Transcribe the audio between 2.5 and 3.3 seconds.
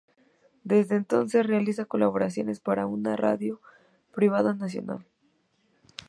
para una